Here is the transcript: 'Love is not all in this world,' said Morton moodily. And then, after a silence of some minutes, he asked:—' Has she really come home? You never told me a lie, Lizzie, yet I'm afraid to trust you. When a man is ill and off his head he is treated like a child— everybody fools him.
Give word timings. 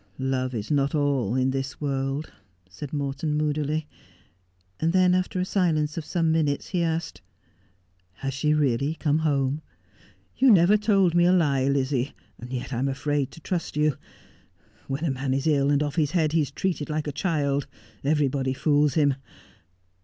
'Love 0.35 0.55
is 0.55 0.71
not 0.71 0.95
all 0.95 1.35
in 1.35 1.51
this 1.51 1.79
world,' 1.79 2.31
said 2.67 2.91
Morton 2.91 3.35
moodily. 3.37 3.87
And 4.79 4.93
then, 4.93 5.13
after 5.13 5.39
a 5.39 5.45
silence 5.45 5.95
of 5.95 6.05
some 6.05 6.31
minutes, 6.31 6.69
he 6.69 6.81
asked:—' 6.81 7.21
Has 8.23 8.33
she 8.33 8.55
really 8.55 8.95
come 8.95 9.19
home? 9.19 9.61
You 10.35 10.49
never 10.49 10.75
told 10.75 11.13
me 11.13 11.25
a 11.25 11.31
lie, 11.31 11.67
Lizzie, 11.67 12.15
yet 12.49 12.73
I'm 12.73 12.87
afraid 12.87 13.29
to 13.29 13.41
trust 13.41 13.77
you. 13.77 13.95
When 14.87 15.05
a 15.05 15.11
man 15.11 15.35
is 15.35 15.45
ill 15.45 15.69
and 15.69 15.83
off 15.83 15.97
his 15.97 16.09
head 16.17 16.31
he 16.31 16.41
is 16.41 16.49
treated 16.49 16.89
like 16.89 17.05
a 17.05 17.11
child— 17.11 17.67
everybody 18.03 18.53
fools 18.53 18.95
him. 18.95 19.17